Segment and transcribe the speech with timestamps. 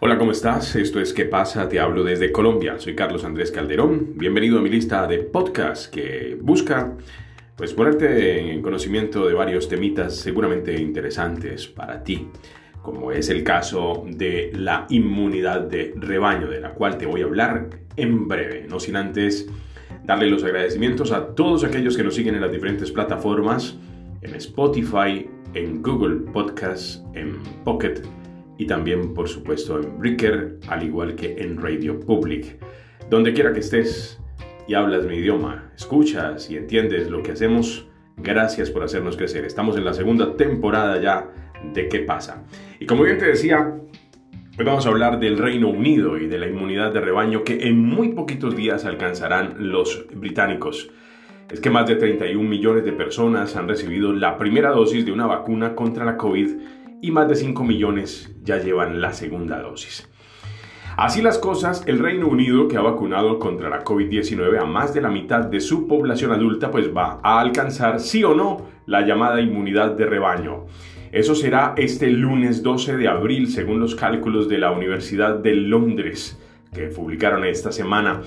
[0.00, 0.76] Hola, ¿cómo estás?
[0.76, 1.68] Esto es ¿Qué pasa?
[1.68, 2.78] Te hablo desde Colombia.
[2.78, 4.12] Soy Carlos Andrés Calderón.
[4.14, 6.96] Bienvenido a mi lista de podcast que busca
[7.56, 12.28] pues ponerte en conocimiento de varios temitas seguramente interesantes para ti,
[12.80, 17.24] como es el caso de la inmunidad de rebaño, de la cual te voy a
[17.24, 19.48] hablar en breve, no sin antes
[20.04, 23.76] darle los agradecimientos a todos aquellos que nos siguen en las diferentes plataformas,
[24.22, 28.00] en Spotify, en Google Podcasts, en Pocket
[28.58, 32.58] y también por supuesto en Breaker, al igual que en Radio Public.
[33.08, 34.20] Donde quiera que estés
[34.66, 37.86] y hablas mi idioma, escuchas y entiendes lo que hacemos,
[38.16, 39.44] gracias por hacernos crecer.
[39.44, 41.30] Estamos en la segunda temporada ya
[41.72, 42.44] de ¿Qué pasa?
[42.78, 43.74] Y como bien te decía,
[44.58, 47.78] hoy vamos a hablar del Reino Unido y de la inmunidad de rebaño que en
[47.78, 50.90] muy poquitos días alcanzarán los británicos.
[51.50, 55.26] Es que más de 31 millones de personas han recibido la primera dosis de una
[55.26, 56.50] vacuna contra la COVID
[57.02, 60.08] y más de 5 millones ya llevan la segunda dosis.
[60.96, 65.00] Así las cosas, el Reino Unido, que ha vacunado contra la COVID-19 a más de
[65.00, 69.40] la mitad de su población adulta, pues va a alcanzar sí o no la llamada
[69.40, 70.66] inmunidad de rebaño.
[71.12, 76.36] Eso será este lunes 12 de abril, según los cálculos de la Universidad de Londres,
[76.74, 78.22] que publicaron esta semana.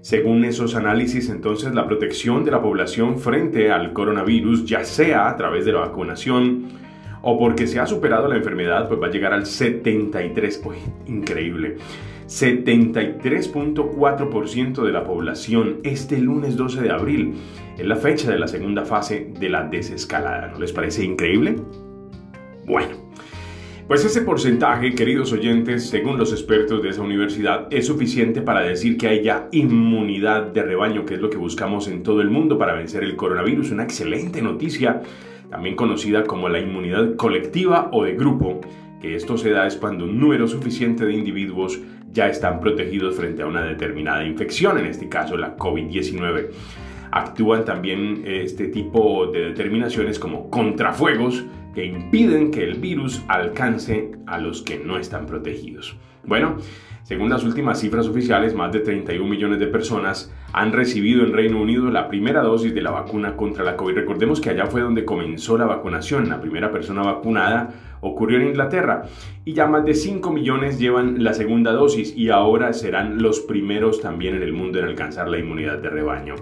[0.00, 5.36] Según esos análisis, entonces la protección de la población frente al coronavirus, ya sea a
[5.36, 6.85] través de la vacunación,
[7.28, 10.76] o porque se ha superado la enfermedad, pues va a llegar al 73, uy,
[11.08, 11.76] increíble,
[12.28, 17.34] 73.4% de la población este lunes 12 de abril.
[17.76, 21.56] Es la fecha de la segunda fase de la desescalada, ¿no les parece increíble?
[22.64, 22.94] Bueno,
[23.88, 28.98] pues ese porcentaje, queridos oyentes, según los expertos de esa universidad, es suficiente para decir
[28.98, 32.56] que hay ya inmunidad de rebaño, que es lo que buscamos en todo el mundo
[32.56, 33.72] para vencer el coronavirus.
[33.72, 35.02] Una excelente noticia
[35.50, 38.60] también conocida como la inmunidad colectiva o de grupo,
[39.00, 41.80] que esto se da es cuando un número suficiente de individuos
[42.12, 46.48] ya están protegidos frente a una determinada infección, en este caso la COVID-19.
[47.12, 51.44] Actúan también este tipo de determinaciones como contrafuegos
[51.74, 55.94] que impiden que el virus alcance a los que no están protegidos.
[56.24, 56.56] Bueno,
[57.06, 61.62] según las últimas cifras oficiales, más de 31 millones de personas han recibido en Reino
[61.62, 63.94] Unido la primera dosis de la vacuna contra la COVID.
[63.94, 66.28] Recordemos que allá fue donde comenzó la vacunación.
[66.28, 69.04] La primera persona vacunada ocurrió en Inglaterra
[69.44, 74.00] y ya más de 5 millones llevan la segunda dosis y ahora serán los primeros
[74.00, 76.34] también en el mundo en alcanzar la inmunidad de rebaño.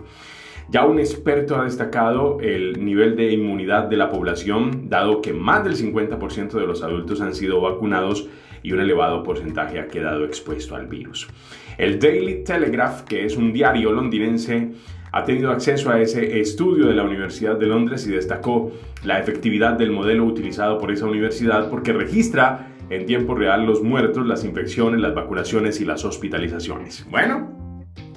[0.71, 5.63] Ya un experto ha destacado el nivel de inmunidad de la población, dado que más
[5.65, 8.29] del 50% de los adultos han sido vacunados
[8.63, 11.29] y un elevado porcentaje ha quedado expuesto al virus.
[11.77, 14.73] El Daily Telegraph, que es un diario londinense,
[15.13, 18.73] ha tenido acceso a ese estudio de la Universidad de Londres y destacó
[19.05, 24.27] la efectividad del modelo utilizado por esa universidad porque registra en tiempo real los muertos,
[24.27, 27.07] las infecciones, las vacunaciones y las hospitalizaciones.
[27.11, 27.54] Bueno,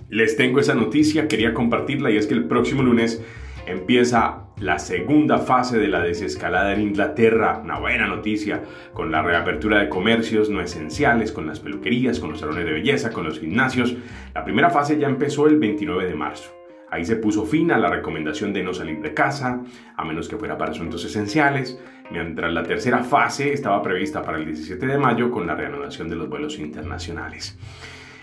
[0.09, 3.22] les tengo esa noticia, quería compartirla y es que el próximo lunes
[3.66, 8.63] empieza la segunda fase de la desescalada en Inglaterra, una buena noticia,
[8.94, 13.12] con la reapertura de comercios no esenciales, con las peluquerías, con los salones de belleza,
[13.12, 13.96] con los gimnasios.
[14.34, 16.53] La primera fase ya empezó el 29 de marzo.
[16.90, 19.62] Ahí se puso fin a la recomendación de no salir de casa,
[19.97, 21.78] a menos que fuera para asuntos esenciales,
[22.09, 26.16] mientras la tercera fase estaba prevista para el 17 de mayo con la reanudación de
[26.16, 27.59] los vuelos internacionales.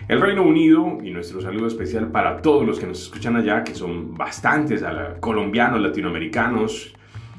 [0.07, 3.73] El Reino Unido, y nuestro saludo especial para todos los que nos escuchan allá, que
[3.73, 4.83] son bastantes
[5.19, 6.93] colombianos, latinoamericanos,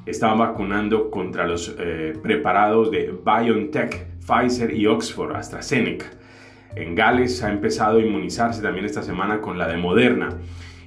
[0.04, 6.06] estaban vacunando contra los eh, preparados de BioNTech, Pfizer y Oxford, AstraZeneca.
[6.74, 10.30] En Gales ha empezado a inmunizarse también esta semana con la de Moderna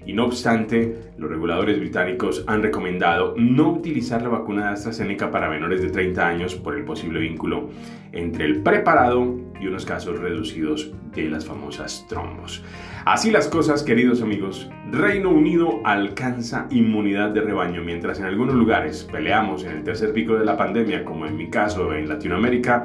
[0.06, 5.50] y no obstante, los reguladores británicos han recomendado no utilizar la vacuna de AstraZeneca para
[5.50, 7.70] menores de 30 años por el posible vínculo
[8.12, 12.64] entre el preparado y unos casos reducidos de las famosas trombos.
[13.06, 19.08] Así las cosas, queridos amigos, Reino Unido alcanza inmunidad de rebaño, mientras en algunos lugares
[19.12, 22.84] peleamos en el tercer pico de la pandemia, como en mi caso en Latinoamérica,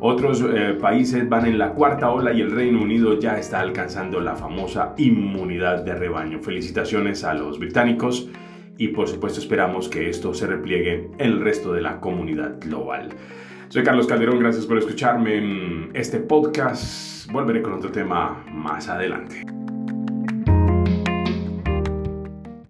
[0.00, 4.20] otros eh, países van en la cuarta ola y el Reino Unido ya está alcanzando
[4.20, 6.40] la famosa inmunidad de rebaño.
[6.40, 8.28] Felicitaciones a los británicos
[8.76, 13.10] y por supuesto esperamos que esto se repliegue en el resto de la comunidad global.
[13.74, 17.28] Soy Carlos Calderón, gracias por escucharme en este podcast.
[17.32, 19.42] Volveré con otro tema más adelante.